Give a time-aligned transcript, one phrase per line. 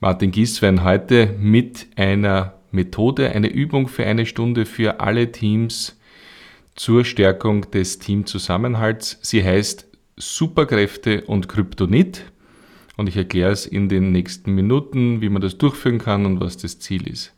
[0.00, 5.98] Martin Gieswein heute mit einer Methode, eine Übung für eine Stunde für alle Teams
[6.76, 9.18] zur Stärkung des Teamzusammenhalts.
[9.22, 12.30] Sie heißt Superkräfte und Kryptonit
[12.96, 16.56] und ich erkläre es in den nächsten Minuten, wie man das durchführen kann und was
[16.56, 17.34] das Ziel ist.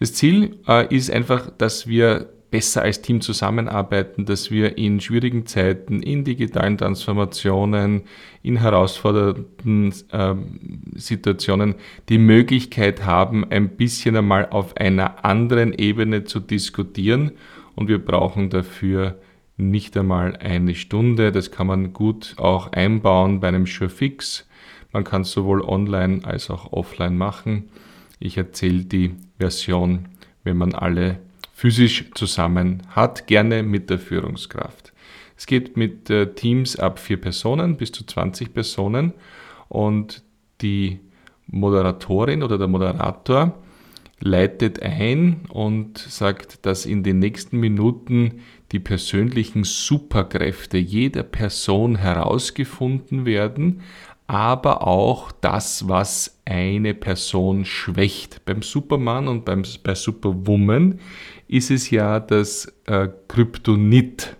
[0.00, 5.44] Das Ziel äh, ist einfach, dass wir besser als Team zusammenarbeiten, dass wir in schwierigen
[5.44, 8.02] Zeiten, in digitalen Transformationen,
[8.44, 10.34] in herausfordernden äh,
[10.94, 11.74] Situationen
[12.08, 17.32] die Möglichkeit haben, ein bisschen einmal auf einer anderen Ebene zu diskutieren.
[17.74, 19.18] Und wir brauchen dafür
[19.56, 21.32] nicht einmal eine Stunde.
[21.32, 24.46] Das kann man gut auch einbauen bei einem Surefix.
[24.92, 27.64] Man kann es sowohl online als auch offline machen.
[28.20, 30.04] Ich erzähle die Version,
[30.44, 31.18] wenn man alle
[31.54, 34.92] physisch zusammen hat, gerne mit der Führungskraft.
[35.36, 39.14] Es geht mit äh, Teams ab vier Personen bis zu 20 Personen
[39.68, 40.22] und
[40.60, 41.00] die
[41.46, 43.54] Moderatorin oder der Moderator
[44.20, 48.40] leitet ein und sagt, dass in den nächsten Minuten
[48.72, 53.82] die persönlichen Superkräfte jeder Person herausgefunden werden,
[54.26, 58.44] aber auch das, was eine Person schwächt.
[58.44, 60.98] Beim Superman und beim, bei Superwoman
[61.48, 64.36] ist es ja das äh, Kryptonit.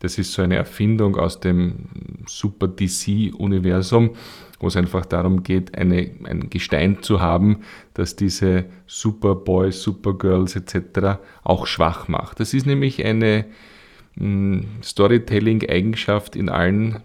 [0.00, 1.86] Das ist so eine Erfindung aus dem
[2.26, 4.16] Super DC-Universum,
[4.58, 7.60] wo es einfach darum geht, eine, ein Gestein zu haben,
[7.94, 11.20] das diese Superboys, Supergirls etc.
[11.44, 12.40] auch schwach macht.
[12.40, 13.44] Das ist nämlich eine
[14.16, 17.00] hm, Storytelling-Eigenschaft in allen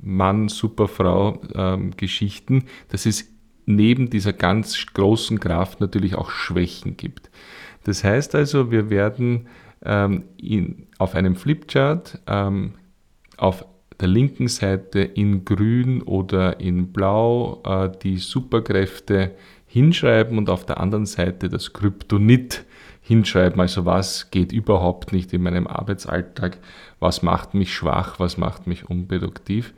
[0.00, 3.30] Supermann, Superfrau-Geschichten, ähm, dass es
[3.66, 7.30] neben dieser ganz großen Kraft natürlich auch Schwächen gibt.
[7.84, 9.46] Das heißt also, wir werden
[9.84, 12.74] ähm, in, auf einem Flipchart ähm,
[13.36, 13.64] auf
[14.00, 19.32] der linken Seite in grün oder in blau äh, die Superkräfte
[19.70, 22.64] hinschreiben und auf der anderen Seite das Kryptonit
[23.02, 23.60] hinschreiben.
[23.60, 26.58] Also was geht überhaupt nicht in meinem Arbeitsalltag,
[26.98, 29.72] was macht mich schwach, was macht mich unproduktiv.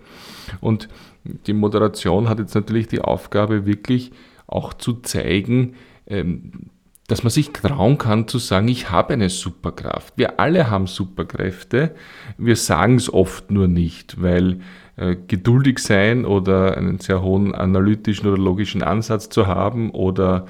[0.62, 0.88] Und
[1.24, 4.12] die Moderation hat jetzt natürlich die Aufgabe, wirklich
[4.46, 5.74] auch zu zeigen,
[6.06, 6.70] ähm,
[7.06, 10.14] dass man sich trauen kann zu sagen, ich habe eine Superkraft.
[10.16, 11.94] Wir alle haben Superkräfte,
[12.38, 14.60] wir sagen es oft nur nicht, weil
[14.96, 20.46] geduldig sein oder einen sehr hohen analytischen oder logischen Ansatz zu haben oder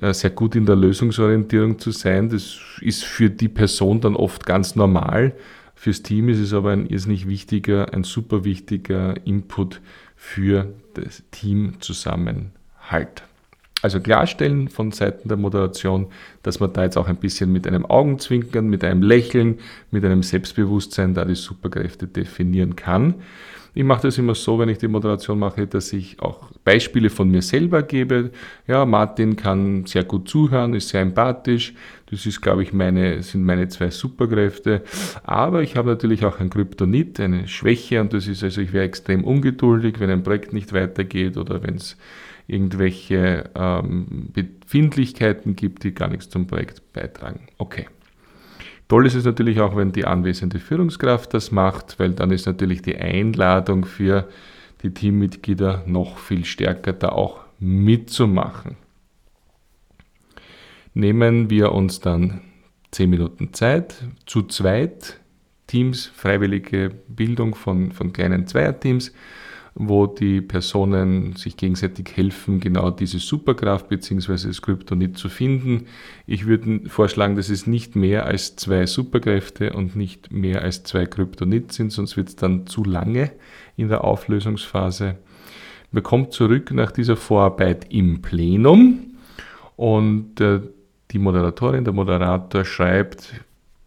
[0.00, 4.46] äh, sehr gut in der Lösungsorientierung zu sein, das ist für die Person dann oft
[4.46, 5.34] ganz normal.
[5.74, 9.80] Fürs Team ist es aber ein irrsinnig wichtiger, ein super wichtiger Input
[10.16, 13.24] für das Teamzusammenhalt.
[13.84, 16.06] Also klarstellen von Seiten der Moderation,
[16.42, 19.58] dass man da jetzt auch ein bisschen mit einem Augenzwinkern, mit einem Lächeln,
[19.90, 23.16] mit einem Selbstbewusstsein da die Superkräfte definieren kann.
[23.74, 27.28] Ich mache das immer so, wenn ich die Moderation mache, dass ich auch Beispiele von
[27.28, 28.30] mir selber gebe.
[28.66, 31.74] Ja, Martin kann sehr gut zuhören, ist sehr empathisch.
[32.06, 34.80] Das ist, glaube ich, meine, sind meine zwei Superkräfte.
[35.24, 38.86] Aber ich habe natürlich auch ein Kryptonit, eine Schwäche und das ist also, ich wäre
[38.86, 41.98] extrem ungeduldig, wenn ein Projekt nicht weitergeht oder wenn es
[42.46, 47.46] irgendwelche ähm, Befindlichkeiten gibt, die gar nichts zum Projekt beitragen.
[47.58, 47.86] Okay.
[48.88, 52.82] Toll ist es natürlich auch, wenn die anwesende Führungskraft das macht, weil dann ist natürlich
[52.82, 54.28] die Einladung für
[54.82, 58.76] die Teammitglieder noch viel stärker, da auch mitzumachen.
[60.92, 62.42] Nehmen wir uns dann
[62.90, 65.18] 10 Minuten Zeit, zu zweit,
[65.66, 69.12] Teams, freiwillige Bildung von, von kleinen Zweierteams
[69.76, 74.46] wo die Personen sich gegenseitig helfen, genau diese Superkraft bzw.
[74.46, 75.86] das Kryptonit zu finden.
[76.26, 81.06] Ich würde vorschlagen, dass es nicht mehr als zwei Superkräfte und nicht mehr als zwei
[81.06, 83.32] Kryptonit sind, sonst wird es dann zu lange
[83.76, 85.16] in der Auflösungsphase.
[85.90, 89.14] Man kommt zurück nach dieser Vorarbeit im Plenum
[89.76, 90.60] und äh,
[91.10, 93.40] die Moderatorin, der Moderator schreibt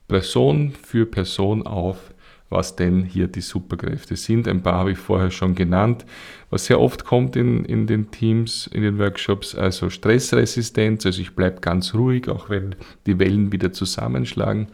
[0.07, 2.11] Person für Person auf,
[2.49, 4.47] was denn hier die Superkräfte sind.
[4.47, 6.05] Ein paar habe ich vorher schon genannt.
[6.49, 11.35] Was sehr oft kommt in, in den Teams, in den Workshops, also Stressresistenz, also ich
[11.35, 14.67] bleibe ganz ruhig, auch wenn die Wellen wieder zusammenschlagen.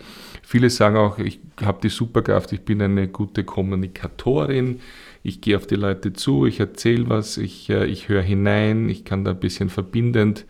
[0.43, 4.81] Viele sagen auch, ich habe die Superkraft, ich bin eine gute Kommunikatorin,
[5.23, 9.03] ich gehe auf die Leute zu, ich erzähle was, ich, äh, ich höre hinein, ich
[9.05, 10.45] kann da ein bisschen verbindend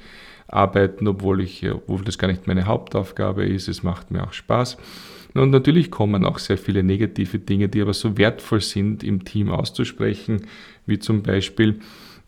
[0.47, 4.77] arbeiten, obwohl, ich, obwohl das gar nicht meine Hauptaufgabe ist, es macht mir auch Spaß.
[5.33, 9.49] Und natürlich kommen auch sehr viele negative Dinge, die aber so wertvoll sind, im Team
[9.49, 10.47] auszusprechen,
[10.85, 11.79] wie zum Beispiel,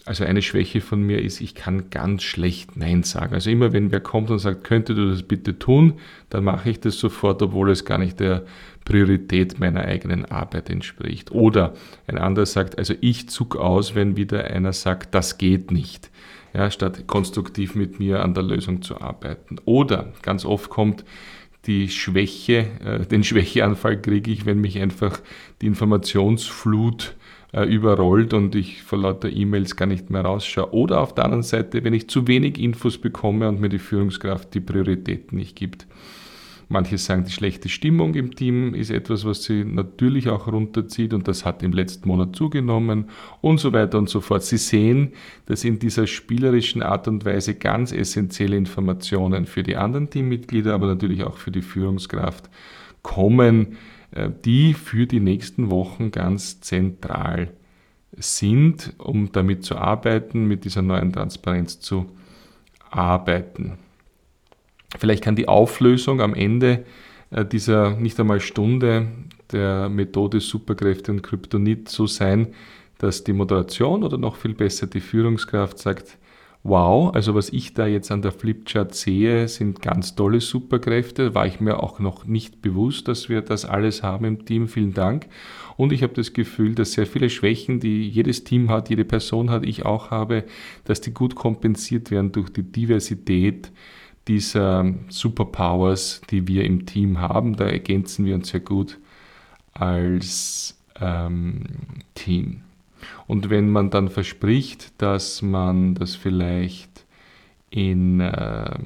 [0.06, 3.34] also eine Schwäche von mir ist, ich kann ganz schlecht Nein sagen.
[3.34, 5.94] Also immer wenn wer kommt und sagt, könnte du das bitte tun,
[6.30, 8.46] dann mache ich das sofort, obwohl es gar nicht der
[8.86, 11.32] Priorität meiner eigenen Arbeit entspricht.
[11.32, 11.74] Oder
[12.08, 16.12] ein anderer sagt, also ich zug aus, wenn wieder einer sagt, das geht nicht.
[16.56, 19.58] ja, statt konstruktiv mit mir an der Lösung zu arbeiten.
[19.66, 21.04] Oder ganz oft kommt
[21.68, 25.20] die Schwäche, äh, den Schwächeanfall kriege ich, wenn mich einfach
[25.62, 27.16] die Informationsflut
[27.54, 30.74] äh, überrollt und ich vor lauter E-Mails gar nicht mehr rausschaue.
[30.74, 34.54] Oder auf der anderen Seite, wenn ich zu wenig Infos bekomme und mir die Führungskraft
[34.54, 35.88] die Prioritäten nicht gibt.
[36.68, 41.28] Manche sagen, die schlechte Stimmung im Team ist etwas, was sie natürlich auch runterzieht und
[41.28, 43.10] das hat im letzten Monat zugenommen
[43.42, 44.44] und so weiter und so fort.
[44.44, 45.14] Sie sehen,
[45.46, 50.88] dass in dieser spielerischen Art und Weise ganz essentielle Informationen für die anderen Teammitglieder, aber
[50.88, 52.50] natürlich auch für die Führungskraft
[53.04, 53.78] kommen,
[54.12, 57.52] äh, die für die nächsten Wochen ganz zentral
[58.18, 62.08] sind, um damit zu arbeiten, mit dieser neuen Transparenz zu
[62.90, 63.78] arbeiten.
[64.98, 66.86] Vielleicht kann die Auflösung am Ende
[67.32, 69.08] äh, dieser nicht einmal Stunde
[69.52, 72.48] der Methode Superkräfte und Kryptonit so sein,
[72.98, 76.18] dass die Moderation oder noch viel besser die Führungskraft sagt,
[76.64, 81.36] wow, also was ich da jetzt an der Flipchart sehe, sind ganz tolle Superkräfte.
[81.36, 84.68] War ich mir auch noch nicht bewusst, dass wir das alles haben im Team.
[84.68, 85.28] Vielen Dank.
[85.78, 89.52] Und ich habe das Gefühl, dass sehr viele Schwächen, die jedes Team hat, jede Person
[89.52, 90.46] hat, ich auch habe,
[90.86, 93.72] dass die gut kompensiert werden durch die Diversität
[94.28, 97.56] dieser Superpowers, die wir im Team haben.
[97.56, 99.00] Da ergänzen wir uns sehr gut
[99.74, 101.64] als ähm,
[102.16, 102.62] Team.
[103.28, 107.06] Und wenn man dann verspricht, dass man das vielleicht
[107.70, 108.80] in äh,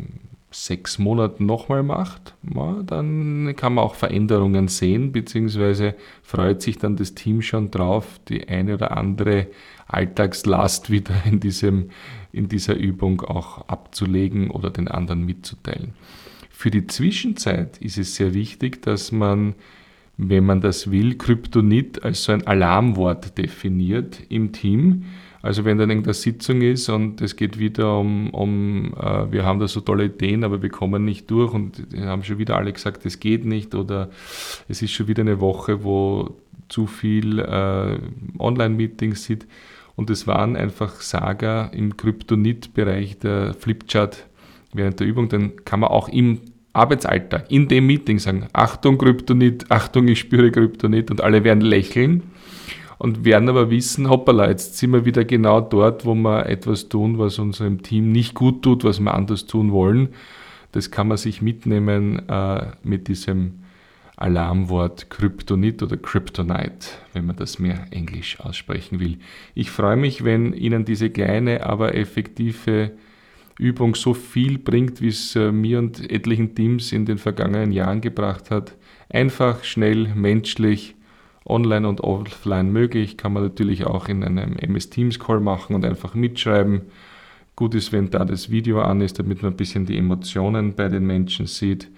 [0.52, 6.96] sechs Monaten nochmal macht, ja, dann kann man auch Veränderungen sehen, beziehungsweise freut sich dann
[6.96, 9.48] das Team schon drauf, die eine oder andere
[9.88, 11.90] Alltagslast wieder in, diesem,
[12.32, 15.94] in dieser Übung auch abzulegen oder den anderen mitzuteilen.
[16.50, 19.56] Für die Zwischenzeit ist es sehr wichtig, dass man,
[20.18, 25.06] wenn man das will, Kryptonit als so ein Alarmwort definiert im Team.
[25.42, 29.60] Also wenn dann irgendeine Sitzung ist und es geht wieder um, um äh, wir haben
[29.60, 33.06] da so tolle Ideen, aber wir kommen nicht durch und haben schon wieder alle gesagt,
[33.06, 34.10] es geht nicht oder
[34.68, 36.36] es ist schon wieder eine Woche, wo
[36.68, 37.98] zu viel äh,
[38.38, 39.48] Online-Meetings sind
[39.96, 44.28] und es waren einfach Saga im Kryptonit-Bereich der Flipchart
[44.74, 45.30] während der Übung.
[45.30, 46.40] Dann kann man auch im
[46.74, 52.24] Arbeitsalltag, in dem Meeting sagen, Achtung Kryptonit, Achtung, ich spüre Kryptonit und alle werden lächeln
[53.00, 57.18] und werden aber wissen, hoppala, jetzt sind wir wieder genau dort, wo wir etwas tun,
[57.18, 60.10] was unserem Team nicht gut tut, was wir anders tun wollen.
[60.74, 63.60] Das kann man sich mitnehmen äh, mit diesem
[64.18, 69.18] Alarmwort Kryptonit oder Kryptonite, wenn man das mehr englisch aussprechen will.
[69.56, 72.92] Ich freue mich, wenn Ihnen diese kleine, aber effektive
[73.58, 78.02] Übung so viel bringt, wie es äh, mir und etlichen Teams in den vergangenen Jahren
[78.02, 78.76] gebracht hat.
[79.10, 80.96] Einfach, schnell, menschlich,
[81.50, 83.18] online und offline möglich.
[83.18, 86.82] Kann man natürlich auch in einem MS Teams Call machen und einfach mitschreiben.
[87.56, 90.88] Gut ist, wenn da das Video an ist, damit man ein bisschen die Emotionen bei
[90.88, 91.90] den Menschen sieht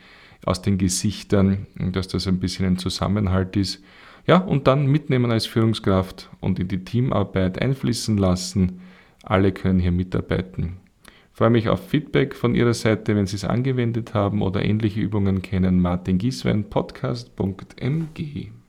[0.45, 3.83] aus den Gesichtern, dass das ein bisschen ein Zusammenhalt ist.
[4.27, 8.81] Ja, und dann mitnehmen als Führungskraft und in die Teamarbeit einfließen lassen.
[9.23, 10.77] Alle können hier mitarbeiten.
[11.05, 14.99] Ich freue mich auf Feedback von Ihrer Seite, wenn Sie es angewendet haben oder ähnliche
[14.99, 15.79] Übungen kennen.
[15.79, 18.60] Martin Gieswein, podcast.mg.